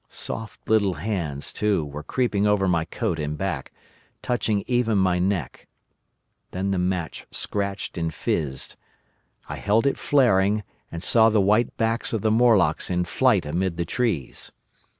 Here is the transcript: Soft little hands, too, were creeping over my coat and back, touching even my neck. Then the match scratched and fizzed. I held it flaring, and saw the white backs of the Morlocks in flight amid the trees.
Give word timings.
Soft 0.09 0.67
little 0.67 0.95
hands, 0.95 1.53
too, 1.53 1.85
were 1.85 2.01
creeping 2.01 2.47
over 2.47 2.67
my 2.67 2.85
coat 2.85 3.19
and 3.19 3.37
back, 3.37 3.71
touching 4.23 4.63
even 4.65 4.97
my 4.97 5.19
neck. 5.19 5.67
Then 6.49 6.71
the 6.71 6.79
match 6.79 7.27
scratched 7.29 7.99
and 7.99 8.11
fizzed. 8.11 8.77
I 9.47 9.57
held 9.57 9.85
it 9.85 9.99
flaring, 9.99 10.63
and 10.91 11.03
saw 11.03 11.29
the 11.29 11.39
white 11.39 11.77
backs 11.77 12.13
of 12.13 12.21
the 12.23 12.31
Morlocks 12.31 12.89
in 12.89 13.05
flight 13.05 13.45
amid 13.45 13.77
the 13.77 13.85
trees. 13.85 14.51